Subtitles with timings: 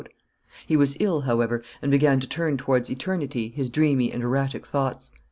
[0.65, 5.11] He was ill, however, and began to turn towards eternity his dreamy and erratic thoughts.